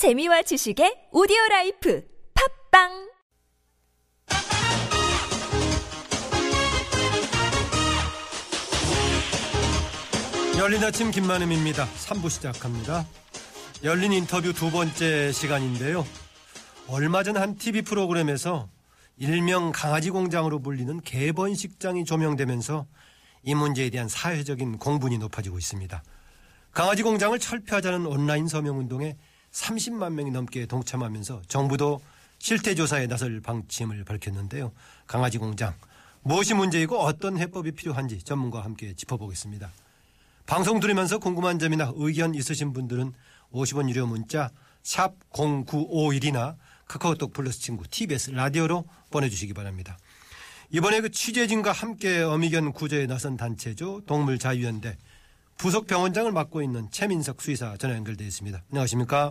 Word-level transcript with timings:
재미와 0.00 0.40
지식의 0.40 1.08
오디오 1.12 1.36
라이프 1.50 2.02
팟빵 2.70 2.88
열린 10.56 10.82
아침 10.82 11.10
김만흠입니다. 11.10 11.84
3부 11.84 12.30
시작합니다. 12.30 13.06
열린 13.84 14.14
인터뷰 14.14 14.54
두 14.54 14.70
번째 14.70 15.32
시간인데요. 15.32 16.06
얼마 16.88 17.22
전 17.22 17.36
한 17.36 17.56
TV 17.58 17.82
프로그램에서 17.82 18.70
일명 19.18 19.70
강아지 19.70 20.08
공장으로 20.08 20.60
불리는 20.60 20.98
개번식장이 21.02 22.06
조명되면서 22.06 22.86
이 23.42 23.54
문제에 23.54 23.90
대한 23.90 24.08
사회적인 24.08 24.78
공분이 24.78 25.18
높아지고 25.18 25.58
있습니다. 25.58 26.02
강아지 26.72 27.02
공장을 27.02 27.38
철폐하자는 27.38 28.06
온라인 28.06 28.48
서명운동에 28.48 29.18
30만 29.52 30.12
명이 30.12 30.30
넘게 30.30 30.66
동참하면서 30.66 31.42
정부도 31.48 32.00
실태 32.38 32.74
조사에 32.74 33.06
나설 33.06 33.40
방침을 33.40 34.04
밝혔는데요. 34.04 34.72
강아지 35.06 35.38
공장 35.38 35.74
무엇이 36.22 36.54
문제이고 36.54 36.98
어떤 36.98 37.38
해법이 37.38 37.72
필요한지 37.72 38.22
전문가와 38.22 38.64
함께 38.64 38.94
짚어보겠습니다. 38.94 39.70
방송 40.46 40.80
들으면서 40.80 41.18
궁금한 41.18 41.58
점이나 41.58 41.92
의견 41.96 42.34
있으신 42.34 42.72
분들은 42.72 43.12
50원 43.52 43.88
유료 43.88 44.06
문자 44.06 44.50
샵 44.82 45.14
0951이나 45.32 46.56
카카오톡 46.86 47.32
플러스 47.32 47.60
친구 47.60 47.86
TBS 47.88 48.32
라디오로 48.32 48.84
보내주시기 49.10 49.54
바랍니다. 49.54 49.98
이번에 50.70 51.00
그 51.00 51.10
취재진과 51.10 51.72
함께 51.72 52.20
어미견 52.20 52.72
구조에 52.72 53.06
나선 53.06 53.36
단체죠. 53.36 54.02
동물자유연대 54.06 54.96
부속 55.60 55.86
병원장을 55.86 56.32
맡고 56.32 56.62
있는 56.62 56.90
최민석 56.90 57.42
수의사 57.42 57.76
전화 57.76 57.94
연결되어 57.94 58.26
있습니다. 58.26 58.62
안녕하십니까? 58.70 59.30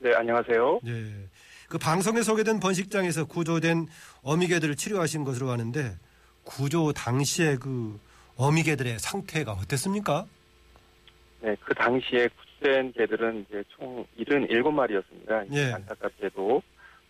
네, 0.00 0.12
안녕하세요. 0.14 0.80
네. 0.82 1.28
그 1.68 1.78
방송에 1.78 2.22
소개된 2.22 2.58
번식장에서 2.58 3.26
구조된 3.26 3.86
어미개들을 4.22 4.74
치료하신 4.74 5.22
것으로 5.22 5.48
아는데 5.50 5.96
구조 6.42 6.92
당시에 6.92 7.56
그 7.56 8.00
어미개들의 8.36 8.98
상태가 8.98 9.52
어땠습니까? 9.52 10.26
네, 11.40 11.54
그 11.60 11.72
당시에 11.72 12.28
구조된 12.28 12.92
개들은 12.92 13.46
이제 13.48 13.62
총 13.68 14.04
77마리였습니다. 14.18 15.54
예. 15.54 15.72
안타깝게도 15.72 16.62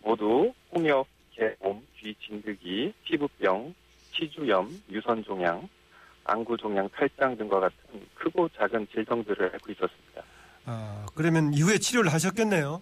모두 0.03 0.53
홍역, 0.71 1.07
개몸, 1.31 1.81
귀 1.97 2.13
진드기, 2.27 2.93
피부병, 3.05 3.73
치주염, 4.13 4.69
유선종양, 4.91 5.67
안구 6.23 6.57
종양, 6.57 6.87
탈장 6.89 7.35
등과 7.37 7.59
같은 7.59 7.77
크고 8.15 8.49
작은 8.49 8.87
질병들을 8.93 9.51
앓고 9.53 9.71
있었습니다. 9.71 10.23
아, 10.65 11.05
그러면 11.15 11.53
이후에 11.53 11.77
치료를 11.77 12.13
하셨겠네요. 12.13 12.81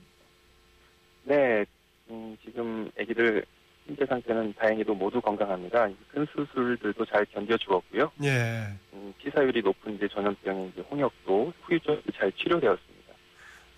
네, 1.24 1.66
음, 2.10 2.38
지금 2.44 2.92
아기들 3.00 3.46
현재 3.88 4.06
상태는 4.06 4.54
다행히도 4.54 4.94
모두 4.94 5.20
건강합니다. 5.22 5.90
큰 6.12 6.26
수술들도 6.32 7.06
잘 7.06 7.26
견뎌 7.26 7.58
주었고요. 7.58 8.12
예. 8.24 8.68
음, 8.94 9.14
치사율이 9.22 9.62
높은 9.62 9.96
이제 9.96 10.08
전염병인 10.10 10.74
이제 10.74 10.82
홍역도 10.92 11.54
후유증이 11.62 12.04
잘 12.16 12.32
치료되었습니다. 12.34 13.14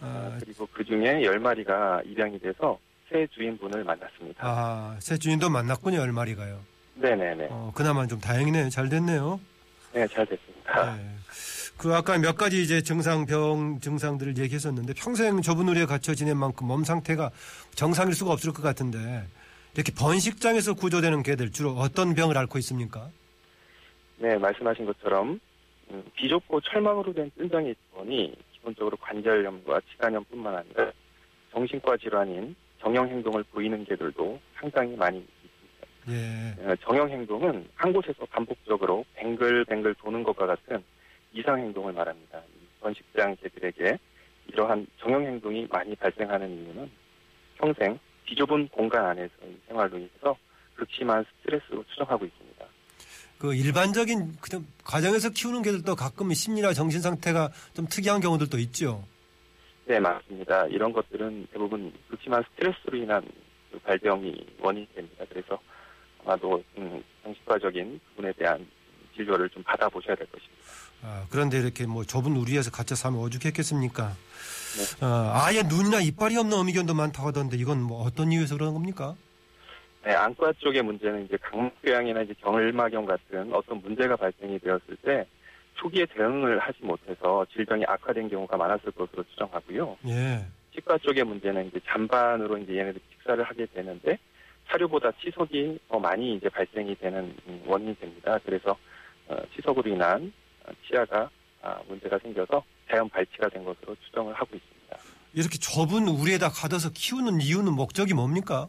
아, 0.02 0.38
그리고 0.44 0.68
그 0.74 0.84
중에 0.84 1.22
10마리가 1.22 2.06
입양이 2.06 2.38
돼서 2.40 2.78
새 3.10 3.28
주인분을 3.28 3.84
만났습니다. 3.84 4.44
아, 4.46 4.98
새 5.00 5.18
주인도 5.18 5.50
만났군요, 5.50 5.98
열 6.00 6.12
마리가요. 6.12 6.60
네네네. 6.96 7.48
어, 7.52 7.72
그나마 7.76 8.06
좀 8.08 8.20
다행이네요. 8.20 8.70
잘 8.70 8.90
됐네요. 8.90 9.40
네, 9.94 10.08
잘 10.08 10.26
됐습니다. 10.26 10.96
네. 10.96 11.16
그 11.78 11.94
아까 11.96 12.18
몇 12.18 12.38
가지 12.38 12.62
이제 12.62 12.82
증상 12.82 13.26
병 13.26 13.80
증상들을 13.80 14.38
얘기했었는데 14.38 14.94
평생 14.94 15.42
좁은 15.42 15.68
우리에 15.68 15.86
갇혀 15.86 16.14
지낸 16.14 16.38
만큼 16.38 16.68
몸 16.68 16.84
상태가 16.84 17.32
정상일 17.74 18.14
수가 18.14 18.32
없을 18.32 18.54
것 18.54 18.62
같은데 18.62 19.26
이렇게 19.74 19.92
번식장에서 19.98 20.76
구조되는 20.76 21.24
개들 21.24 21.52
주로 21.52 21.72
어떤 21.72 22.14
병을 22.14 22.38
앓고 22.38 22.60
있습니까? 22.60 23.10
네, 24.18 24.38
말씀하신 24.38 24.86
것처럼 24.86 25.40
음, 25.90 26.04
비좁고 26.16 26.62
철망으로 26.62 27.14
된 27.14 27.32
뜬장이 27.38 27.74
있으니 27.74 28.36
기본적으로 28.54 28.96
관절염과 28.98 29.82
치관염뿐만 29.90 30.56
아니라 30.56 30.92
정신과 31.52 31.98
질환인 31.98 32.56
정형 32.80 33.08
행동을 33.10 33.44
보이는 33.46 33.84
개들도 33.86 34.40
상당히 34.60 34.96
많이. 34.96 35.26
예. 36.10 36.56
어, 36.64 36.76
정형 36.78 37.10
행동은 37.10 37.68
한 37.76 37.94
곳에서 37.94 38.26
반복적으로 38.26 39.06
뱅글뱅글 39.16 39.96
도는 39.96 40.24
것과 40.24 40.48
같은 40.48 40.84
이상 41.34 41.60
행동을 41.60 41.94
말합니다. 41.94 42.40
이 42.40 42.66
번식장 42.82 43.36
개들에게 43.42 43.98
이러한 44.48 44.88
정형 45.00 45.26
행동이 45.26 45.68
많이 45.70 45.96
발생하는 45.96 46.50
이유는 46.50 46.90
평생 47.58 48.00
비좁은 48.26 48.70
공간 48.70 49.06
안에서의 49.06 49.58
생활로 49.68 49.98
인해서 49.98 50.38
극심한 50.76 51.26
스트레스로 51.38 51.84
추정하고 51.90 52.26
있습니다. 52.26 52.66
그 53.38 53.56
일반적인 53.56 54.38
그냥 54.40 54.66
가정에서 54.84 55.32
키우는 55.32 55.62
개들도 55.64 55.96
가끔 55.96 56.32
심리나 56.34 56.74
정신 56.74 57.02
상태가 57.02 57.50
좀 57.74 57.88
특이한 57.88 58.22
경우들도 58.22 58.58
있죠. 58.60 59.04
네, 59.86 60.00
맞습니다. 60.00 60.68
이런 60.68 60.94
것들은 60.94 61.48
대부분 61.52 61.92
극심한 62.08 62.44
스트레스로 62.52 62.98
인한 62.98 63.24
그 63.72 63.80
발병이 63.80 64.58
원인이 64.60 64.88
됩니다. 64.94 65.26
그래서 65.30 65.60
아마도 66.24 66.64
음, 66.78 67.04
정신과적인 67.24 68.00
부분에 68.10 68.32
대한 68.34 68.66
진료를 69.16 69.50
좀 69.50 69.64
받아보셔야 69.64 70.16
될 70.16 70.28
것입니다. 70.28 70.62
아, 71.04 71.26
그런데 71.30 71.60
이렇게 71.60 71.86
뭐 71.86 72.04
좁은 72.04 72.36
우리에서 72.36 72.72
갇혀 72.72 72.96
사면 72.96 73.20
오죽했겠습니까? 73.22 74.08
네. 74.10 75.06
어, 75.06 75.32
아예 75.34 75.64
눈이나 75.64 76.00
이빨이 76.00 76.38
없는 76.38 76.58
어미견도 76.58 76.94
많다고 76.94 77.30
하던데 77.30 77.58
이건 77.58 77.82
뭐 77.82 78.04
어떤 78.04 78.32
이유에서 78.32 78.56
그러는 78.56 78.74
겁니까? 78.74 79.16
네, 80.04 80.14
안과 80.14 80.54
쪽의 80.54 80.82
문제는 80.82 81.26
이제 81.26 81.38
각막궤양이나 81.42 82.22
이제 82.22 82.34
경을막염 82.42 83.06
같은 83.06 83.54
어떤 83.54 83.82
문제가 83.82 84.16
발생이 84.16 84.60
되었을 84.60 84.98
때 85.04 85.26
초기에 85.76 86.06
대응을 86.06 86.60
하지 86.60 86.78
못해서 86.82 87.46
질병이 87.54 87.84
악화된 87.88 88.30
경우가 88.30 88.58
많았을 88.58 88.92
것으로 88.92 89.24
추정하고요. 89.32 89.98
예. 90.08 90.46
치과 90.74 90.98
쪽의 91.00 91.24
문제는 91.24 91.68
이제 91.68 91.80
잔반으로 91.86 92.58
이제 92.60 92.78
얘네들 92.78 93.02
식사를 93.12 93.44
하게 93.44 93.66
되는데 93.74 94.18
사료보다 94.72 95.12
치석이 95.22 95.80
더 95.90 96.00
많이 96.00 96.36
이제 96.36 96.50
발생이 96.50 96.96
되는 96.96 97.36
음, 97.48 97.64
원인이 97.66 97.96
됩니다. 98.00 98.40
그래서 98.46 98.78
어, 99.28 99.36
치석으로 99.56 99.92
인한 99.92 100.32
어, 100.66 100.72
치아가 100.88 101.30
아, 101.62 101.80
문제가 101.88 102.18
생겨서 102.20 102.64
자연 102.90 103.08
발치가 103.10 103.50
된 103.50 103.64
것으로 103.64 103.96
추정을 104.06 104.34
하고 104.34 104.56
있습니다. 104.56 104.98
이렇게 105.34 105.58
좁은 105.58 106.08
우리에다 106.08 106.50
가둬서 106.50 106.92
키우는 106.94 107.42
이유는 107.42 107.74
목적이 107.74 108.14
뭡니까? 108.14 108.68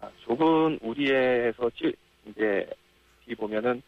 아, 0.00 0.10
좁은 0.24 0.78
우리에서 0.82 1.70
치, 1.76 1.94
이제 2.26 2.68
이 3.26 3.34
보면은 3.34 3.82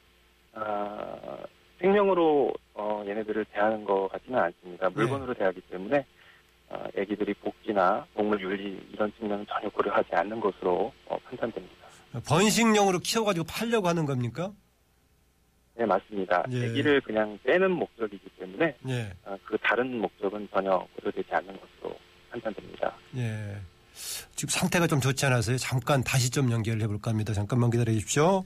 아, 0.52 1.38
생명으로 1.80 2.52
어, 2.74 3.02
얘네들을 3.06 3.46
대하는 3.46 3.84
것 3.84 4.08
같지는 4.08 4.38
않습니다. 4.38 4.90
물건으로 4.90 5.34
대하기 5.34 5.60
때문에 5.62 6.04
어, 6.70 6.84
애기들이 6.96 7.34
복지나 7.34 8.06
동물 8.14 8.40
윤리 8.40 8.80
이런 8.92 9.12
측면은 9.18 9.44
전혀 9.48 9.68
고려하지 9.68 10.08
않는 10.12 10.40
것으로 10.40 10.92
어, 11.06 11.18
판단됩니다. 11.24 11.74
번식용으로 12.26 13.00
키워가지고 13.00 13.44
팔려고 13.46 13.88
하는 13.88 14.06
겁니까? 14.06 14.52
네 15.74 15.86
맞습니다. 15.86 16.44
예. 16.50 16.66
애기를 16.66 17.00
그냥 17.00 17.38
빼는 17.44 17.70
목적이기 17.70 18.28
때문에 18.38 18.76
예, 18.88 19.12
어, 19.24 19.36
그 19.44 19.56
다른 19.62 19.98
목적은 20.00 20.48
전혀 20.52 20.86
고려되지 20.96 21.28
않는 21.32 21.58
것으로 21.58 21.96
판단됩니다. 22.30 22.94
예. 23.16 23.56
지금 24.34 24.50
상태가 24.50 24.86
좀 24.86 25.00
좋지 25.00 25.26
않아서요. 25.26 25.56
잠깐 25.58 26.02
다시 26.04 26.30
좀 26.30 26.50
연결을 26.50 26.82
해볼까 26.82 27.10
합니다. 27.10 27.32
잠깐만 27.32 27.70
기다려 27.70 27.92
주십시오. 27.92 28.44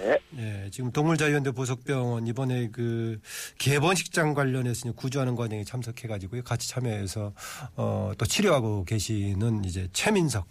네. 0.00 0.18
예, 0.38 0.70
지금 0.70 0.90
동물자유연대 0.90 1.52
보석병원 1.52 2.26
이번에 2.26 2.68
그 2.72 3.20
개번식장 3.58 4.34
관련해서 4.34 4.92
구조하는 4.92 5.36
과정에 5.36 5.64
참석해가지고요. 5.64 6.42
같이 6.42 6.68
참여해서 6.68 7.32
어, 7.76 8.12
또 8.16 8.24
치료하고 8.24 8.84
계시는 8.84 9.64
이제 9.64 9.88
최민석 9.92 10.48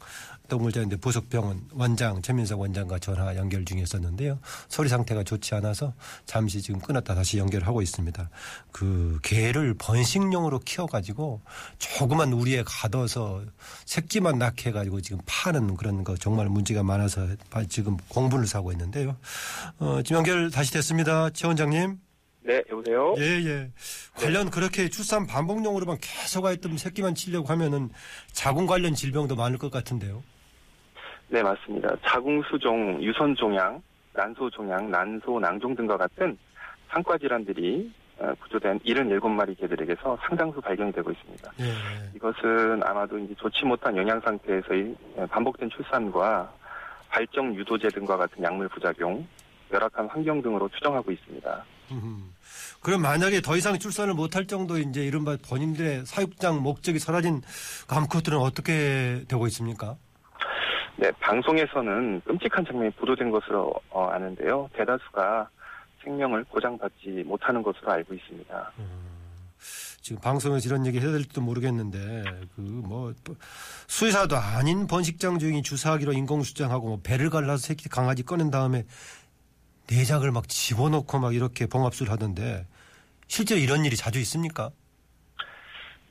동물자유연대 0.52 0.98
보석병원 0.98 1.62
원장 1.74 2.22
최민석 2.22 2.60
원장과 2.60 3.00
전화 3.00 3.38
연결 3.38 3.64
중이었었는데요. 3.64 4.38
소리 4.68 4.90
상태가 4.90 5.24
좋지 5.24 5.56
않아서 5.56 5.94
잠시 6.26 6.62
지금 6.62 6.82
끊었다 6.82 7.16
다시 7.16 7.38
연결하고 7.38 7.82
있습니다. 7.82 8.30
그 8.74 9.20
개를 9.24 9.74
번식용으로 9.76 10.60
키워가지고 10.60 11.42
조그만 11.80 12.34
우리에 12.34 12.64
가둬서 12.66 13.44
새끼만 13.86 14.40
낳게 14.40 14.70
해가지고 14.70 15.00
지금 15.00 15.20
파는 15.26 15.78
그런 15.78 16.04
거 16.04 16.18
정말 16.18 16.50
문제가 16.50 16.84
많아서 16.84 17.28
지금 17.70 17.96
공분을 18.10 18.46
사고 18.46 18.74
있는데요. 18.74 19.16
어, 19.80 20.02
지금 20.04 20.18
연결 20.18 20.52
다시 20.52 20.74
됐습니다. 20.74 21.30
최 21.30 21.48
원장님. 21.48 21.98
네 22.44 22.62
여보세요. 22.70 23.14
예, 23.20 23.24
예. 23.46 23.72
관련 24.16 24.50
그렇게 24.50 24.90
출산 24.90 25.28
반복용으로만 25.28 26.00
계속 26.02 26.46
하였던 26.46 26.78
새끼만 26.78 27.16
치려고 27.16 27.48
하면은 27.50 27.90
자궁 28.34 28.66
관련 28.66 28.96
질병도 28.96 29.36
많을 29.36 29.58
것 29.58 29.72
같은데요. 29.72 30.24
네, 31.32 31.42
맞습니다. 31.42 31.96
자궁수종, 32.06 33.02
유선종양, 33.02 33.82
난소종양, 34.14 34.92
난소, 34.92 35.40
낭종 35.40 35.76
등과 35.78 35.96
같은 35.96 36.38
상과 36.90 37.18
질환들이 37.18 37.90
어, 38.20 38.34
구조된 38.42 38.80
77마리 38.80 39.58
개들에게서 39.58 40.18
상당수 40.28 40.60
발견이 40.60 40.92
되고 40.92 41.10
있습니다. 41.10 41.52
예. 41.62 41.74
이것은 42.18 42.84
아마도 42.84 43.18
이제 43.18 43.34
좋지 43.36 43.64
못한 43.64 43.96
영양 43.96 44.20
상태에서의 44.20 44.94
반복된 45.30 45.70
출산과 45.70 46.52
발정 47.08 47.56
유도제 47.56 47.88
등과 47.88 48.18
같은 48.18 48.44
약물 48.44 48.68
부작용, 48.68 49.26
열악한 49.72 50.10
환경 50.10 50.42
등으로 50.42 50.68
추정하고 50.68 51.14
있습니다. 51.14 51.66
음. 51.92 52.34
그럼 52.82 53.02
만약에 53.02 53.40
더 53.40 53.56
이상 53.56 53.80
출산을 53.80 54.14
못할 54.16 54.46
정도 54.48 54.78
이제 54.78 55.06
이른바 55.06 55.38
본인들의 55.48 56.06
사육장 56.06 56.62
목적이 56.62 57.00
사라진 57.00 57.42
그 57.88 57.96
암컷들은 57.96 58.38
어떻게 58.38 59.24
되고 59.30 59.48
있습니까? 59.48 59.96
네, 60.98 61.12
방송에서는 61.20 62.22
끔찍한 62.26 62.66
장면이 62.66 62.92
보도된 62.92 63.32
것으로 63.32 63.74
어, 63.90 64.06
아는데요. 64.08 64.70
대다수가 64.74 65.50
생명을 66.04 66.44
보장받지 66.46 67.24
못하는 67.26 67.64
것으로 67.64 67.92
알고 67.92 68.14
있습니다. 68.14 68.72
지금 70.02 70.20
방송에서 70.22 70.68
이런 70.68 70.86
얘기 70.88 71.00
해야 71.00 71.12
될지도 71.12 71.42
모르겠는데 71.42 72.24
그 72.56 72.62
뭐 72.62 73.14
수의사도 73.88 74.36
아닌 74.36 74.88
번식장 74.88 75.38
주인이 75.40 75.62
주사하기로 75.62 76.14
인공수장하고 76.14 76.88
뭐 76.88 77.00
배를 77.04 77.30
갈라서 77.30 77.58
새끼 77.68 77.88
강아지 77.88 78.24
꺼낸 78.24 78.50
다음에 78.50 78.84
내장을 79.90 80.30
막 80.32 80.48
집어넣고 80.50 81.20
막 81.20 81.36
이렇게 81.36 81.68
봉합술 81.68 82.10
하던데 82.10 82.66
실제로 83.28 83.60
이런 83.62 83.86
일이 83.86 83.96
자주 83.96 84.20
있습니까? 84.20 84.72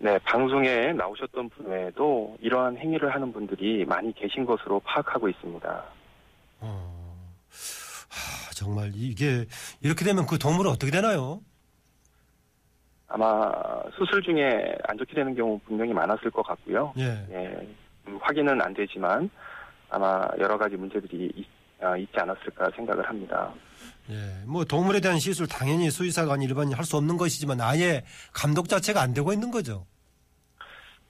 네, 0.03 0.19
방송에 0.21 0.95
나오셨던 0.95 1.51
분 1.51 1.67
외에도 1.67 2.35
이러한 2.41 2.79
행위를 2.79 3.15
하는 3.15 3.31
분들이 3.35 3.85
많이 3.85 4.15
계신 4.15 4.47
것으로 4.47 4.81
파악하고 4.81 5.29
있습니다. 5.29 5.85
어. 6.61 7.31
하, 8.09 8.51
정말 8.55 8.93
이게 8.95 9.45
이렇게 9.83 10.07
되면 10.07 10.27
그 10.27 10.39
동물은 10.39 10.71
어떻게 10.71 10.91
되나요? 10.91 11.43
아마 13.09 13.53
수술 13.99 14.23
중에 14.23 14.75
안 14.85 14.97
좋게 14.97 15.15
되는 15.15 15.35
경우 15.35 15.61
분명히 15.67 15.93
많았을 15.93 16.31
것 16.31 16.43
같고요. 16.47 16.95
예. 16.97 17.27
예, 17.31 17.69
음, 18.07 18.19
확인은 18.23 18.63
안 18.63 18.73
되지만 18.73 19.29
아마 19.91 20.27
여러 20.39 20.57
가지 20.57 20.77
문제들이 20.77 21.31
있, 21.37 21.47
아, 21.83 21.95
있지 21.99 22.13
않았을까 22.19 22.71
생각을 22.75 23.07
합니다. 23.07 23.53
예. 24.11 24.45
뭐 24.47 24.65
동물에 24.65 25.01
대한 25.01 25.19
시술 25.19 25.47
당연히 25.47 25.91
수의사가 25.91 26.33
아닌 26.35 26.49
일반인 26.49 26.75
할 26.75 26.85
수 26.85 26.97
없는 26.97 27.17
것이지만 27.17 27.61
아예 27.61 28.05
감독 28.33 28.69
자체가 28.69 29.01
안 29.01 29.15
되고 29.15 29.33
있는 29.33 29.51
거죠. 29.51 29.87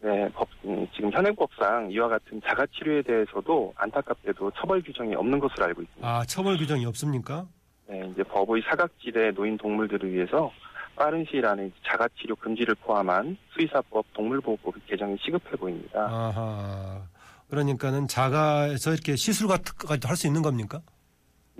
네, 0.03 0.29
법, 0.33 0.49
음, 0.65 0.87
지금 0.95 1.13
현행법상 1.13 1.91
이와 1.93 2.09
같은 2.09 2.41
자가 2.47 2.67
치료에 2.75 3.03
대해서도 3.03 3.75
안타깝게도 3.77 4.51
처벌 4.59 4.83
규정이 4.83 5.15
없는 5.15 5.39
것으로 5.39 5.65
알고 5.67 5.83
있습니다. 5.83 6.09
아, 6.09 6.25
처벌 6.25 6.57
규정이 6.57 6.87
없습니까? 6.87 7.47
네, 7.87 8.09
이제 8.13 8.23
법의 8.23 8.63
사각지대에 8.69 9.33
놓인 9.33 9.59
동물들을 9.59 10.11
위해서 10.13 10.51
빠른 10.97 11.25
시일 11.31 11.45
안에 11.47 11.71
자가 11.87 12.09
치료 12.19 12.35
금지를 12.37 12.75
포함한 12.77 13.37
수의사법, 13.55 14.07
동물보호법 14.15 14.75
개정이 14.87 15.17
시급해 15.23 15.57
보입니다. 15.57 16.01
아하. 16.01 17.03
그러니까는 17.49 18.07
자가에서 18.09 18.93
이렇게 18.93 19.17
시술 19.17 19.49
같은 19.49 19.65
것까지도 19.77 20.09
할수 20.09 20.27
있는 20.27 20.41
겁니까? 20.43 20.81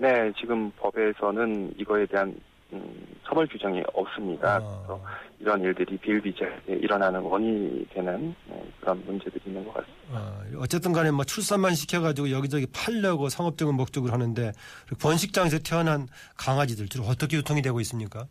네, 0.01 0.33
지금 0.35 0.71
법에서는 0.77 1.75
이거에 1.77 2.07
대한 2.07 2.35
음, 2.73 3.05
처벌 3.23 3.45
규정이 3.45 3.83
없습니다. 3.93 4.57
그래서 4.57 4.99
아, 5.05 5.19
이런 5.39 5.61
일들이 5.61 5.95
비일비재하게 5.95 6.73
일어나는 6.73 7.19
원인이 7.19 7.85
되는 7.89 8.33
네, 8.47 8.63
그런 8.79 9.05
문제들이 9.05 9.39
있는 9.45 9.63
것 9.63 9.75
같습니다. 9.75 10.01
아, 10.11 10.43
어쨌든 10.57 10.91
간에 10.91 11.11
뭐 11.11 11.23
출산만 11.23 11.75
시켜가지고 11.75 12.31
여기저기 12.31 12.65
팔려고 12.73 13.29
상업적인 13.29 13.75
목적으로 13.75 14.11
하는데 14.11 14.51
그 14.89 14.95
번식장에서 14.95 15.59
태어난 15.59 16.07
강아지들 16.35 16.87
주로 16.87 17.03
어떻게 17.03 17.37
유통이 17.37 17.61
되고 17.61 17.79
있습니까? 17.81 18.25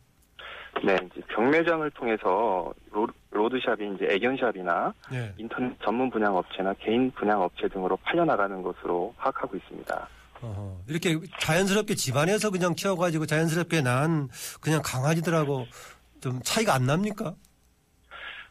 네, 0.84 0.94
이제 0.94 1.20
경매장을 1.32 1.88
통해서 1.92 2.74
로, 2.90 3.06
로드샵이 3.30 3.94
이제 3.94 4.08
애견샵이나 4.10 4.92
예. 5.12 5.32
인터넷 5.36 5.72
전문 5.84 6.10
분양 6.10 6.34
업체나 6.36 6.74
개인 6.80 7.12
분양 7.12 7.40
업체 7.42 7.68
등으로 7.68 7.96
팔려나가는 7.98 8.60
것으로 8.60 9.14
파악하고 9.18 9.56
있습니다. 9.56 10.08
어허. 10.42 10.82
이렇게 10.88 11.18
자연스럽게 11.40 11.94
집안에서 11.94 12.50
그냥 12.50 12.74
키워가지고 12.74 13.26
자연스럽게 13.26 13.82
난 13.82 14.28
그냥 14.60 14.80
강아지들하고 14.84 15.66
좀 16.20 16.40
차이가 16.42 16.74
안 16.74 16.86
납니까? 16.86 17.34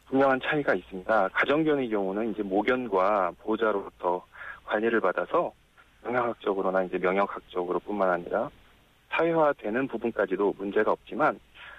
분명한 0.08 0.40
차이가 0.44 0.74
있습니다. 0.74 1.28
가정견의 1.28 1.88
경우는 1.90 2.32
이제 2.32 2.42
모견과 2.42 3.32
보호자로부터 3.42 4.24
관리를 4.64 5.00
받아서 5.00 5.52
영양학적으로나 6.04 6.82
이제 6.84 6.98
명역학적으로뿐만 6.98 8.10
아니라 8.10 8.50
사회화되는 9.10 9.86
부분까지도 9.88 10.54
문제가 10.58 10.92
없지만 10.92 11.38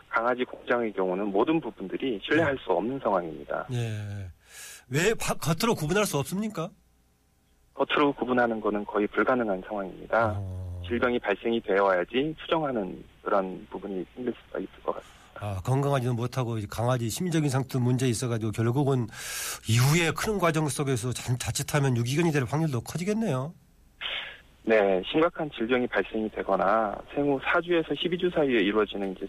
강아지 0.09 0.43
공장의 0.43 0.93
경우는 0.93 1.27
모든 1.27 1.59
부분들이 1.59 2.19
신뢰할 2.23 2.57
수 2.63 2.71
없는 2.71 2.99
상황입니다. 2.99 3.65
예. 3.71 4.29
왜 4.89 5.13
바- 5.13 5.33
겉으로 5.35 5.73
구분할 5.75 6.05
수 6.05 6.17
없습니까? 6.17 6.69
겉으로 7.73 8.13
구분하는 8.13 8.59
것은 8.59 8.85
거의 8.85 9.07
불가능한 9.07 9.63
상황입니다. 9.67 10.35
어. 10.37 10.81
질병이 10.87 11.19
발생이 11.19 11.61
되어야지 11.61 12.35
추정하는 12.41 13.03
그런 13.21 13.65
부분이 13.69 14.05
생길 14.15 14.33
수가 14.45 14.59
있을 14.59 14.83
것 14.83 14.95
같습니다. 14.95 15.21
아, 15.39 15.59
건강하지도 15.63 16.13
못하고 16.13 16.57
강아지 16.69 17.09
심리적인 17.09 17.49
상태 17.49 17.79
문제 17.79 18.07
있어가지고 18.07 18.51
결국은 18.51 19.07
이후에 19.67 20.11
크는 20.11 20.37
과정 20.37 20.67
속에서 20.67 21.11
자, 21.13 21.35
자칫하면 21.37 21.97
유기견이 21.97 22.31
될 22.31 22.43
확률도 22.43 22.81
커지겠네요. 22.81 23.53
네, 24.63 25.01
심각한 25.09 25.49
질병이 25.49 25.87
발생이 25.87 26.29
되거나 26.29 26.95
생후 27.15 27.39
4주에서 27.39 27.97
12주 27.97 28.31
사이에 28.31 28.59
이루어지는 28.59 29.13
이제 29.13 29.27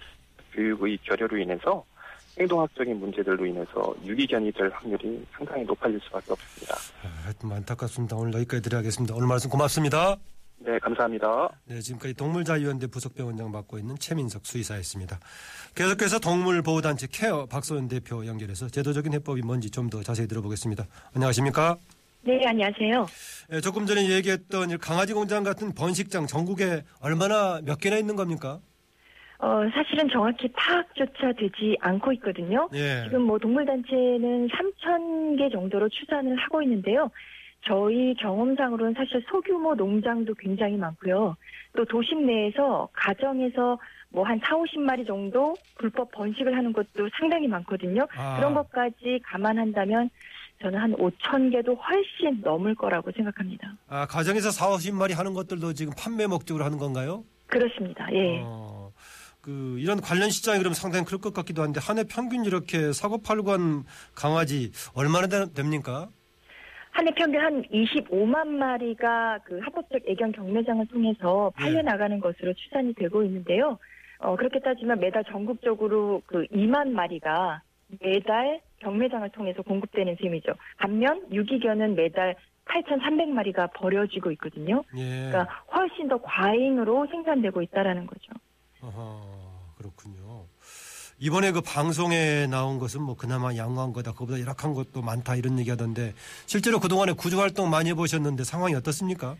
교육의 0.52 0.98
결여로 1.04 1.38
인해서 1.38 1.82
행동학적인 2.38 2.98
문제들로 2.98 3.44
인해서 3.46 3.94
유기견이 4.04 4.52
될 4.52 4.70
확률이 4.72 5.24
상당히 5.36 5.64
높아질 5.64 6.00
수밖에 6.04 6.32
없습니다. 6.32 6.74
아, 7.04 7.08
하여튼 7.24 7.52
안타깝습니다. 7.52 8.16
오늘 8.16 8.34
여기까지 8.34 8.62
드려야겠습니다. 8.62 9.14
오늘 9.14 9.26
말씀 9.28 9.50
고맙습니다. 9.50 10.16
네, 10.64 10.78
감사합니다. 10.78 11.48
네, 11.66 11.80
지금까지 11.80 12.14
동물자유연대 12.14 12.86
부속병원장 12.86 13.50
맡고 13.50 13.78
있는 13.78 13.96
최민석 13.98 14.46
수의사였습니다. 14.46 15.18
계속해서 15.74 16.20
동물보호단체 16.20 17.08
케어 17.10 17.46
박소연 17.46 17.88
대표 17.88 18.24
연결해서 18.24 18.68
제도적인 18.68 19.12
해법이 19.14 19.42
뭔지 19.42 19.70
좀 19.70 19.90
더 19.90 20.02
자세히 20.02 20.28
들어보겠습니다. 20.28 20.86
안녕하십니까? 21.14 21.76
네, 22.24 22.40
안녕하세요. 22.46 23.06
예, 23.54 23.60
조금 23.60 23.84
전에 23.84 24.08
얘기했던 24.08 24.70
이 24.70 24.76
강아지 24.78 25.12
공장 25.12 25.42
같은 25.42 25.74
번식장 25.74 26.28
전국에 26.28 26.84
얼마나 27.00 27.60
몇 27.64 27.78
개나 27.80 27.98
있는 27.98 28.14
겁니까? 28.14 28.60
어, 29.42 29.68
사실은 29.74 30.08
정확히 30.08 30.46
파악조차 30.52 31.32
되지 31.32 31.76
않고 31.80 32.12
있거든요. 32.12 32.68
예. 32.74 33.02
지금 33.04 33.22
뭐 33.22 33.38
동물단체는 33.38 34.48
3,000개 34.48 35.50
정도로 35.50 35.88
추산을 35.88 36.36
하고 36.36 36.62
있는데요. 36.62 37.10
저희 37.66 38.14
경험상으로는 38.14 38.94
사실 38.96 39.22
소규모 39.28 39.74
농장도 39.74 40.34
굉장히 40.34 40.76
많고요. 40.76 41.36
또 41.76 41.84
도심 41.84 42.24
내에서 42.26 42.88
가정에서 42.92 43.78
뭐 44.10 44.24
한 44.24 44.38
4, 44.44 44.56
50마리 44.56 45.06
정도 45.06 45.54
불법 45.78 46.12
번식을 46.12 46.56
하는 46.56 46.72
것도 46.72 47.08
상당히 47.18 47.48
많거든요. 47.48 48.06
아. 48.16 48.36
그런 48.36 48.54
것까지 48.54 49.20
감안한다면 49.24 50.08
저는 50.60 50.78
한 50.78 50.92
5천 50.92 51.50
개도 51.50 51.74
훨씬 51.74 52.40
넘을 52.42 52.76
거라고 52.76 53.10
생각합니다. 53.10 53.74
아, 53.88 54.06
가정에서 54.06 54.52
4, 54.52 54.66
50마리 54.68 55.14
하는 55.16 55.32
것들도 55.34 55.72
지금 55.72 55.92
판매 55.98 56.26
목적으로 56.28 56.64
하는 56.64 56.78
건가요? 56.78 57.24
그렇습니다. 57.46 58.06
예. 58.12 58.40
어, 58.44 58.71
그 59.42 59.76
이런 59.78 60.00
관련 60.00 60.30
시장이 60.30 60.58
그럼 60.60 60.72
상당히 60.72 61.04
클 61.04 61.18
것 61.18 61.34
같기도 61.34 61.62
한데 61.62 61.80
한 61.82 61.98
해 61.98 62.04
평균 62.08 62.44
이렇게 62.44 62.92
사고 62.92 63.18
팔고 63.20 63.50
한 63.50 63.84
강아지 64.14 64.70
얼마나 64.94 65.26
되- 65.26 65.52
됩니까? 65.52 66.08
한 66.92 67.06
해 67.08 67.12
평균 67.16 67.40
한 67.40 67.62
25만 67.64 68.46
마리가 68.48 69.40
그 69.44 69.58
합법적 69.58 70.02
애견 70.06 70.32
경매장을 70.32 70.86
통해서 70.86 71.50
팔려 71.56 71.76
네. 71.76 71.82
나가는 71.82 72.20
것으로 72.20 72.52
추산이 72.54 72.94
되고 72.94 73.22
있는데요. 73.24 73.78
어, 74.18 74.36
그렇게 74.36 74.60
따지면 74.60 75.00
매달 75.00 75.24
전국적으로 75.24 76.22
그 76.26 76.46
2만 76.52 76.90
마리가 76.90 77.62
매달 78.00 78.60
경매장을 78.78 79.28
통해서 79.30 79.62
공급되는 79.62 80.16
셈이죠. 80.20 80.52
반면 80.78 81.26
유기견은 81.32 81.96
매달 81.96 82.36
8,300마리가 82.66 83.72
버려지고 83.74 84.30
있거든요. 84.32 84.84
예. 84.96 85.28
그러니까 85.30 85.48
훨씬 85.74 86.06
더 86.08 86.18
과잉으로 86.22 87.08
생산되고 87.10 87.60
있다라는 87.62 88.06
거죠. 88.06 88.32
어허, 88.82 89.74
그렇군요. 89.78 90.46
이번에 91.20 91.52
그 91.52 91.60
방송에 91.60 92.46
나온 92.48 92.78
것은 92.78 93.02
뭐 93.02 93.16
그나마 93.16 93.54
양호한 93.54 93.92
거다. 93.92 94.12
그보다 94.12 94.40
열악한 94.40 94.74
것도 94.74 95.02
많다. 95.02 95.36
이런 95.36 95.58
얘기 95.58 95.70
하던데 95.70 96.14
실제로 96.46 96.80
그동안에 96.80 97.12
구조 97.12 97.38
활동 97.38 97.70
많이 97.70 97.90
해보셨는데 97.90 98.42
상황이 98.44 98.74
어떻습니까? 98.74 99.36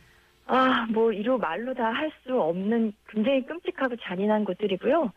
아, 0.47 0.87
뭐 0.93 1.13
이루 1.13 1.39
말로 1.39 1.75
다 1.75 1.85
할 1.93 2.11
수 2.25 2.41
없는 2.41 2.93
굉장히 3.09 3.45
끔찍하고 3.47 3.97
잔인한 4.03 4.45
것들이고요. 4.45 5.13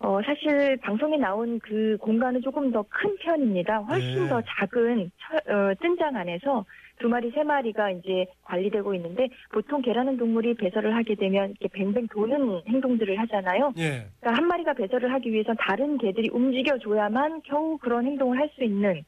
어, 0.00 0.20
사실 0.24 0.76
방송에 0.82 1.16
나온 1.16 1.58
그 1.60 1.96
공간은 2.00 2.42
조금 2.42 2.70
더 2.70 2.84
큰 2.88 3.16
편입니다. 3.18 3.78
훨씬 3.78 4.24
네. 4.24 4.28
더 4.28 4.40
작은 4.42 5.10
철- 5.18 5.52
어, 5.54 5.74
뜬장 5.80 6.14
안에서 6.16 6.64
두 6.98 7.08
마리, 7.08 7.30
세 7.32 7.42
마리가 7.42 7.90
이제 7.90 8.26
관리되고 8.42 8.94
있는데 8.94 9.28
보통 9.52 9.82
개라는 9.82 10.16
동물이 10.16 10.54
배설을 10.54 10.94
하게 10.94 11.14
되면 11.14 11.50
이렇게 11.50 11.68
뱅뱅 11.68 12.06
도는 12.08 12.62
행동들을 12.68 13.18
하잖아요. 13.20 13.72
예. 13.78 14.06
그러니까 14.20 14.32
한 14.32 14.46
마리가 14.46 14.74
배설을 14.74 15.12
하기 15.12 15.32
위해선 15.32 15.56
다른 15.58 15.98
개들이 15.98 16.30
움직여줘야만 16.30 17.42
겨우 17.44 17.78
그런 17.78 18.06
행동을 18.06 18.38
할 18.38 18.48
수 18.54 18.62
있는 18.62 19.04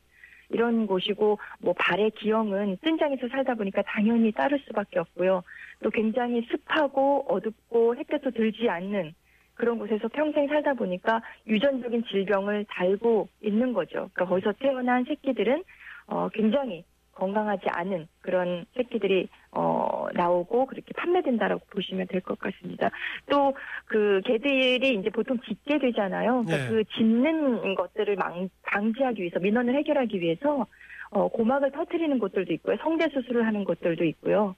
이런 0.49 0.87
곳이고 0.87 1.38
뭐 1.61 1.75
발의 1.75 2.12
기형은 2.12 2.78
뜬장에서 2.83 3.28
살다 3.28 3.55
보니까 3.55 3.83
당연히 3.83 4.33
따를 4.33 4.59
수밖에 4.66 4.99
없고요. 4.99 5.43
또 5.83 5.90
굉장히 5.90 6.47
습하고 6.50 7.26
어둡고 7.28 7.97
햇볕도 7.97 8.31
들지 8.31 8.69
않는 8.69 9.12
그런 9.55 9.78
곳에서 9.78 10.09
평생 10.09 10.49
살다 10.49 10.75
보니까 10.75 11.23
유전적인 11.47 12.05
질병을 12.05 12.66
달고 12.69 13.28
있는 13.43 13.73
거죠. 13.73 14.11
그러니까 14.12 14.26
거기서 14.26 14.52
태어난 14.61 15.05
새끼들은 15.05 15.64
어 16.09 16.28
굉장히 16.33 16.85
건강하지 17.16 17.66
않은 17.70 18.06
그런 18.20 18.66
새끼들이 18.76 19.28
어 19.52 20.06
나오고 20.14 20.66
그렇게 20.66 20.92
판매된다라고 20.96 21.62
보시면 21.70 22.06
될 22.08 22.20
것 22.20 22.38
같습니다. 22.38 22.90
또 23.30 23.52
그 23.87 24.20
개들이 24.25 24.94
이제 24.94 25.11
보통 25.11 25.38
짖게 25.40 25.78
되잖아요. 25.78 26.44
그러니까 26.44 26.56
네. 26.56 26.68
그 26.68 26.85
짖는 26.96 27.75
것들을 27.75 28.16
망, 28.16 28.49
방지하기 28.64 29.20
위해서 29.23 29.38
민원을 29.38 29.75
해결하기 29.76 30.20
위해서 30.20 30.66
어 31.11 31.28
고막을 31.28 31.70
터트리는 31.73 32.18
곳들도 32.18 32.52
있고요. 32.54 32.76
성대 32.82 33.08
수술을 33.08 33.46
하는 33.46 33.64
곳들도 33.64 34.04
있고요. 34.04 34.54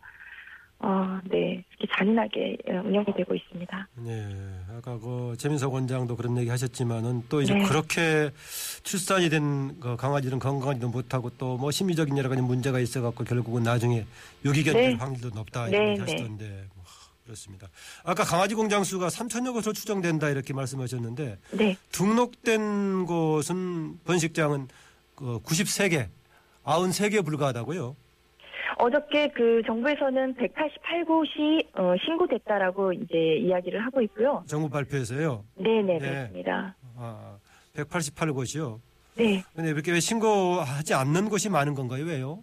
아, 0.81 1.21
네. 1.25 1.65
이렇게 1.79 1.93
잔인하게 1.99 2.57
예, 2.69 2.73
운영이 2.79 3.07
되고 3.17 3.35
있습니다. 3.35 3.89
예. 4.07 4.27
아까 4.77 4.97
그 4.99 5.35
재민석 5.37 5.75
원장도 5.75 6.15
그런 6.17 6.37
얘기 6.39 6.49
하셨지만은 6.51 7.25
또 7.29 7.43
이제 7.43 7.53
네. 7.55 7.65
그렇게 7.65 8.31
출산이 8.85 9.29
된 9.29 9.49
그 9.81 9.97
강아지는 9.97 10.39
건강하지도 10.39 10.89
못하고 10.89 11.31
또 11.31 11.57
뭐 11.59 11.71
심리적인 11.73 12.17
여러 12.17 12.29
가지 12.29 12.41
문제가 12.43 12.79
있어갖고 12.79 13.25
결국은 13.25 13.65
나중에 13.65 14.07
유기견 14.45 14.75
될 14.75 14.91
네. 14.91 14.95
확률도 14.95 15.31
높다 15.31 15.67
네, 15.67 15.77
이렇게 15.77 15.95
네. 15.95 16.01
하시던데 16.01 16.69
뭐, 16.75 16.85
그렇습니다. 17.25 17.69
아까 18.05 18.23
강아지 18.25 18.55
공장 18.55 18.85
수가 18.85 19.09
3천여 19.09 19.53
곳으로 19.53 19.73
추정된다 19.73 20.29
이렇게 20.29 20.55
말씀하셨는데 20.55 21.39
네. 21.53 21.77
등록된 21.91 23.07
곳은 23.07 23.99
번식장은 24.05 24.69
그 25.17 25.41
93개, 25.41 26.09
93개 26.65 27.25
불과하다고요. 27.25 27.97
어저께 28.79 29.29
그 29.29 29.63
정부에서는 29.67 30.35
188곳이 30.35 31.67
어, 31.79 31.95
신고됐다라고 32.05 32.93
이제 32.93 33.37
이야기를 33.41 33.85
하고 33.85 34.01
있고요. 34.03 34.45
정부 34.47 34.69
발표에서요. 34.71 35.45
네네, 35.57 35.99
네. 35.99 35.99
그렇습니다. 35.99 36.77
아, 36.97 37.37
188곳이요. 37.75 38.79
네. 39.17 39.43
근데 39.55 39.71
이렇게 39.71 39.91
왜 39.93 40.01
신고하지 40.01 40.95
않는 40.95 41.29
곳이 41.29 41.51
많은 41.51 41.75
건가요? 41.75 42.05
왜요? 42.05 42.39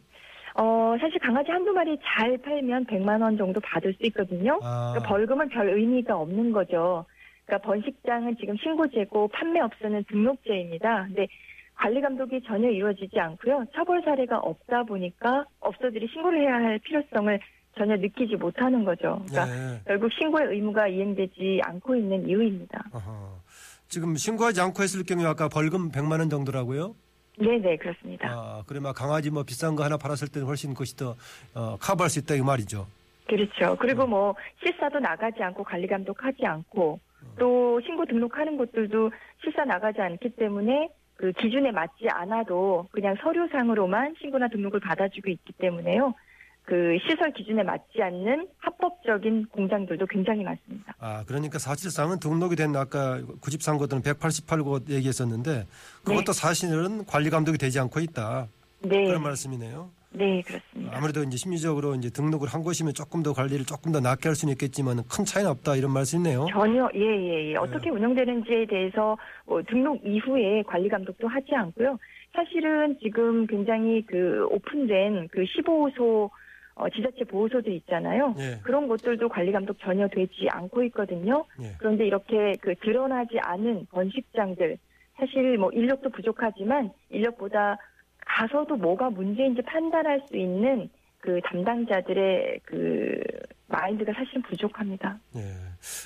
어, 0.57 0.95
사실 0.99 1.19
강아지 1.19 1.51
한두 1.51 1.71
마리 1.71 1.97
잘 2.03 2.37
팔면 2.37 2.85
100만 2.85 3.21
원 3.21 3.37
정도 3.37 3.59
받을 3.61 3.93
수 3.93 4.05
있거든요. 4.07 4.59
아, 4.61 4.91
그러니까 4.91 5.09
벌금은 5.09 5.49
별 5.49 5.69
의미가 5.69 6.15
없는 6.17 6.51
거죠. 6.51 7.05
그러니까 7.45 7.67
번식장은 7.67 8.37
지금 8.39 8.55
신고제고 8.57 9.29
판매업소는 9.29 10.03
등록제입니다. 10.09 11.05
근데 11.07 11.27
관리 11.75 12.01
감독이 12.01 12.41
전혀 12.47 12.69
이루어지지 12.69 13.19
않고요. 13.19 13.65
처벌 13.75 14.01
사례가 14.03 14.39
없다 14.39 14.83
보니까 14.83 15.45
업소들이 15.59 16.07
신고를 16.11 16.41
해야 16.41 16.53
할 16.55 16.79
필요성을 16.79 17.39
전혀 17.77 17.95
느끼지 17.97 18.37
못하는 18.37 18.85
거죠. 18.85 19.21
그러니까 19.27 19.45
네. 19.45 19.81
결국 19.85 20.11
신고의 20.13 20.47
의무가 20.47 20.87
이행되지 20.87 21.61
않고 21.63 21.95
있는 21.95 22.27
이유입니다. 22.27 22.85
어허. 22.93 23.39
지금 23.87 24.15
신고하지 24.15 24.61
않고 24.61 24.81
했을 24.81 25.03
경우에 25.03 25.25
아까 25.25 25.49
벌금 25.49 25.91
100만 25.91 26.19
원 26.19 26.29
정도라고요? 26.29 26.95
네네 27.37 27.77
그렇습니다. 27.77 28.29
아, 28.29 28.63
그러면 28.65 28.93
강아지 28.93 29.29
뭐 29.29 29.43
비싼 29.43 29.75
거 29.75 29.83
하나 29.83 29.97
팔았을 29.97 30.29
때는 30.29 30.47
훨씬 30.47 30.71
그것이 30.71 30.95
더 30.95 31.15
어, 31.53 31.75
커버할 31.81 32.09
수 32.09 32.19
있다 32.19 32.35
이 32.35 32.41
말이죠. 32.41 32.87
그렇죠. 33.27 33.75
그리고 33.77 34.07
뭐 34.07 34.35
실사도 34.63 34.99
나가지 34.99 35.43
않고 35.43 35.63
관리 35.63 35.87
감독하지 35.87 36.45
않고 36.45 36.99
또 37.37 37.81
신고 37.81 38.05
등록하는 38.05 38.55
곳들도 38.55 39.11
실사 39.43 39.65
나가지 39.65 39.99
않기 39.99 40.29
때문에 40.37 40.89
그 41.15 41.31
기준에 41.33 41.71
맞지 41.71 42.07
않아도 42.09 42.87
그냥 42.91 43.15
서류상으로만 43.21 44.15
신고나 44.19 44.47
등록을 44.49 44.79
받아주고 44.79 45.29
있기 45.29 45.53
때문에요. 45.53 46.13
그 46.65 46.97
시설 47.07 47.31
기준에 47.31 47.61
맞지 47.63 48.01
않는 48.01 48.47
합법적인 48.57 49.47
공장들도 49.51 50.07
굉장히 50.07 50.43
많습니다. 50.43 50.95
아, 50.99 51.23
그러니까 51.27 51.59
사실상은 51.59 52.19
등록이 52.19 52.55
된 52.55 52.75
아까 52.75 53.21
93곳은 53.41 54.03
188곳 54.03 54.89
얘기했었는데 54.89 55.65
그것도 56.03 56.33
사실은 56.33 57.05
관리 57.05 57.29
감독이 57.29 57.59
되지 57.59 57.79
않고 57.79 57.99
있다. 57.99 58.47
네, 58.81 59.05
그런 59.05 59.21
말씀이네요. 59.21 59.89
네 60.17 60.41
그렇습니다. 60.41 60.97
아무래도 60.97 61.23
이제 61.23 61.37
심리적으로 61.37 61.95
이제 61.95 62.09
등록을 62.09 62.47
한 62.47 62.63
곳이면 62.63 62.93
조금 62.93 63.23
더 63.23 63.33
관리를 63.33 63.65
조금 63.65 63.91
더 63.91 63.99
낫게 63.99 64.29
할 64.29 64.35
수는 64.35 64.53
있겠지만 64.53 65.03
큰 65.09 65.25
차이는 65.25 65.49
없다 65.51 65.75
이런 65.75 65.91
말씀이네요. 65.91 66.47
전혀 66.51 66.87
네. 66.93 66.99
예예 66.99 67.51
예, 67.51 67.55
어떻게 67.55 67.89
운영되는지에 67.89 68.65
대해서 68.67 69.17
뭐 69.45 69.61
등록 69.63 70.01
이후에 70.05 70.63
관리 70.63 70.89
감독도 70.89 71.27
하지 71.27 71.53
않고요. 71.53 71.97
사실은 72.33 72.97
지금 73.01 73.47
굉장히 73.47 74.05
그 74.05 74.45
오픈된 74.51 75.29
그 75.31 75.43
15소 75.43 76.29
어, 76.75 76.89
지자체 76.89 77.23
보호소들 77.23 77.71
있잖아요. 77.71 78.35
예. 78.37 78.59
그런 78.63 78.87
곳들도 78.87 79.29
관리 79.29 79.51
감독 79.53 79.79
전혀 79.79 80.07
되지 80.09 80.47
않고 80.51 80.83
있거든요. 80.85 81.45
예. 81.61 81.71
그런데 81.79 82.05
이렇게 82.05 82.53
그 82.61 82.75
드러나지 82.75 83.39
않은 83.41 83.87
번식장들 83.91 84.77
사실 85.17 85.57
뭐 85.57 85.71
인력도 85.71 86.09
부족하지만 86.09 86.91
인력보다 87.09 87.77
가서도 88.25 88.75
뭐가 88.75 89.09
문제인지 89.09 89.61
판단할 89.61 90.21
수 90.27 90.35
있는 90.35 90.89
그 91.19 91.39
담당자들의 91.43 92.59
그 92.65 93.23
마인드가 93.67 94.13
사실은 94.13 94.43
부족합니다. 94.43 95.17
예. 95.35 95.41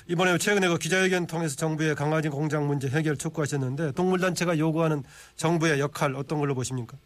이번에 0.08 0.38
최근에 0.38 0.68
그 0.68 0.78
기자회견 0.78 1.26
통해서 1.26 1.56
정부의 1.56 1.94
강아지 1.94 2.28
공장 2.28 2.66
문제 2.66 2.88
해결 2.88 3.16
촉구하셨는데 3.16 3.92
동물단체가 3.92 4.58
요구하는 4.58 5.02
정부의 5.36 5.78
역할 5.80 6.14
어떤 6.14 6.38
걸로 6.38 6.54
보십니까? 6.54 6.96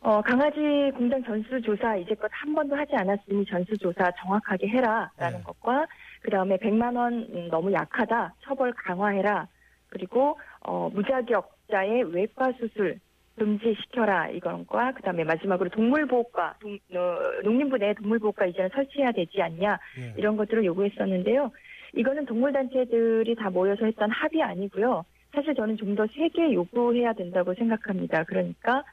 어, 0.00 0.20
강아지 0.20 0.58
공장 0.96 1.22
전수조사 1.24 1.96
이제껏 1.96 2.30
한 2.32 2.54
번도 2.54 2.76
하지 2.76 2.92
않았으니 2.94 3.46
전수조사 3.46 4.10
정확하게 4.18 4.68
해라라는 4.68 5.38
네. 5.38 5.42
것과 5.44 5.86
그 6.20 6.30
다음에 6.30 6.56
100만 6.58 6.96
원 6.96 7.26
음, 7.32 7.48
너무 7.50 7.72
약하다 7.72 8.34
처벌 8.42 8.72
강화해라 8.74 9.46
그리고 9.88 10.38
어, 10.60 10.90
무자격자의 10.92 12.12
외과 12.12 12.52
수술 12.58 12.98
금지시켜라 13.36 14.28
이건과 14.30 14.92
그 14.92 15.02
다음에 15.02 15.24
마지막으로 15.24 15.70
동물보호과 15.70 16.56
동- 16.60 16.78
어, 16.94 17.18
농림부 17.42 17.78
내 17.78 17.94
동물보호과 17.94 18.46
이제는 18.46 18.70
설치해야 18.74 19.12
되지 19.12 19.42
않냐 19.42 19.78
예. 19.98 20.14
이런 20.16 20.36
것들을 20.36 20.64
요구했었는데요. 20.64 21.50
이거는 21.96 22.26
동물단체들이 22.26 23.34
다 23.36 23.50
모여서 23.50 23.84
했던 23.86 24.10
합의 24.10 24.42
아니고요. 24.42 25.04
사실 25.34 25.54
저는 25.54 25.76
좀 25.76 25.94
더 25.96 26.06
세게 26.06 26.52
요구해야 26.52 27.12
된다고 27.12 27.54
생각합니다. 27.54 28.24
그러니까 28.24 28.84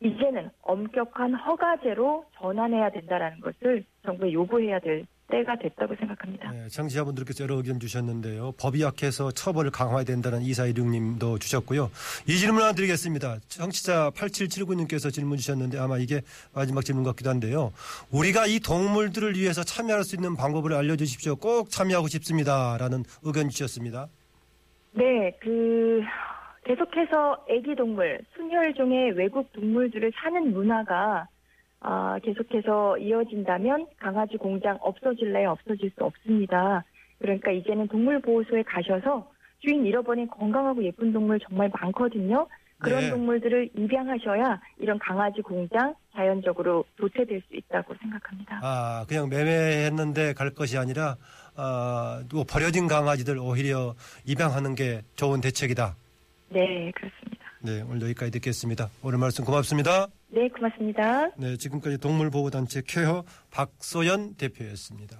이제는 0.00 0.50
엄격한 0.62 1.34
허가제로 1.34 2.24
전환해야 2.38 2.90
된다라는 2.90 3.40
것을 3.40 3.84
정부에 4.04 4.32
요구해야 4.32 4.80
될 4.80 5.06
때가 5.32 5.56
됐다고 5.56 5.96
생각합니다. 5.96 6.52
네, 6.52 6.68
청취자분들께서 6.68 7.44
여러 7.44 7.56
의견 7.56 7.80
주셨는데요. 7.80 8.52
법이 8.58 8.82
약해서 8.82 9.30
처벌을 9.30 9.70
강화해야 9.70 10.04
된다는 10.04 10.40
2416님도 10.40 11.40
주셨고요. 11.40 11.90
이 12.28 12.36
질문 12.36 12.62
하나 12.62 12.72
드리겠습니다. 12.72 13.38
청취자 13.48 14.10
8779님께서 14.10 15.10
질문 15.10 15.38
주셨는데 15.38 15.78
아마 15.78 15.96
이게 15.96 16.20
마지막 16.54 16.84
질문 16.84 17.02
같기도 17.04 17.30
한데요. 17.30 17.72
우리가 18.10 18.46
이 18.46 18.60
동물들을 18.60 19.34
위해서 19.36 19.64
참여할 19.64 20.04
수 20.04 20.16
있는 20.16 20.36
방법을 20.36 20.74
알려주십시오. 20.74 21.36
꼭 21.36 21.70
참여하고 21.70 22.08
싶습니다. 22.08 22.76
라는 22.78 23.02
의견 23.22 23.48
주셨습니다. 23.48 24.08
네, 24.92 25.32
그 25.40 26.02
계속해서 26.64 27.46
애기 27.48 27.74
동물, 27.74 28.20
순혈종의 28.36 29.12
외국 29.12 29.50
동물들을 29.52 30.12
사는 30.14 30.52
문화가 30.52 31.26
아, 31.84 32.18
계속해서 32.22 32.98
이어진다면 32.98 33.88
강아지 33.98 34.36
공장 34.36 34.78
없어질래야 34.80 35.50
없어질 35.50 35.90
수 35.90 36.04
없습니다. 36.04 36.84
그러니까 37.18 37.50
이제는 37.50 37.88
동물보호소에 37.88 38.62
가셔서 38.62 39.30
주인 39.58 39.84
잃어버린 39.84 40.28
건강하고 40.28 40.82
예쁜 40.84 41.12
동물 41.12 41.40
정말 41.40 41.70
많거든요. 41.72 42.46
그런 42.78 43.00
네. 43.00 43.10
동물들을 43.10 43.70
입양하셔야 43.76 44.60
이런 44.78 44.98
강아지 44.98 45.40
공장 45.40 45.94
자연적으로 46.14 46.84
도태될 46.96 47.42
수 47.48 47.56
있다고 47.56 47.94
생각합니다. 48.00 48.60
아, 48.62 49.04
그냥 49.08 49.28
매매했는데 49.28 50.34
갈 50.34 50.50
것이 50.50 50.78
아니라, 50.78 51.16
아, 51.56 52.24
또 52.28 52.44
버려진 52.44 52.88
강아지들 52.88 53.38
오히려 53.38 53.94
입양하는 54.26 54.74
게 54.74 55.02
좋은 55.14 55.40
대책이다. 55.40 55.94
네, 56.50 56.90
그렇습니다. 56.92 57.44
네, 57.60 57.82
오늘 57.82 58.02
여기까지 58.02 58.32
듣겠습니다. 58.32 58.88
오늘 59.02 59.18
말씀 59.18 59.44
고맙습니다. 59.44 60.08
네, 60.34 60.48
고맙습니다. 60.48 61.28
네, 61.36 61.58
지금까지 61.58 61.98
동물보호단체 61.98 62.82
케어 62.86 63.22
박소연 63.50 64.36
대표였습니다. 64.36 65.18